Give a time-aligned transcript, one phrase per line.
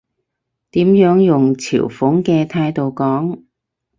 [0.71, 3.43] 點樣用嘲諷嘅態度講？